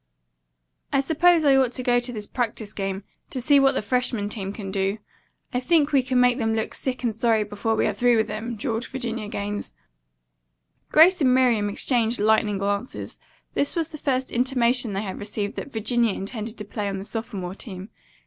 [0.91, 4.29] "I suppose I ought to go to this practice game, to see what the freshmen
[4.29, 4.97] team can do.
[5.53, 8.27] I think we can make them look sick and sorry before we are through with
[8.27, 9.73] them," drawled Virginia Gaines.
[10.91, 13.19] Grace and Miriam exchanged lightning glances.
[13.53, 17.05] This was the first intimation they had received that Virginia intended to play on the
[17.05, 17.91] sophomore team.